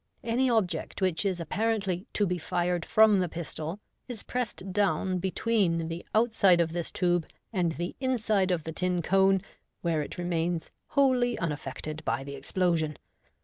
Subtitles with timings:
[0.23, 5.29] Any object which is apparently to be fired from the pistol is pressed down be
[5.29, 9.41] tween the outside of this tube and the inside of the tin cone,
[9.81, 12.97] where it remains wholly unaffected by the explosion.